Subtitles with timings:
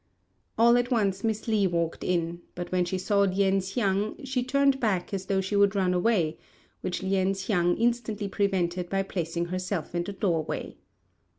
[0.57, 4.79] All at once Miss Li walked in, but when she saw Lien hsiang she turned
[4.79, 6.39] back as though she would run away,
[6.81, 10.75] which Lien hsiang instantly prevented by placing herself in the doorway.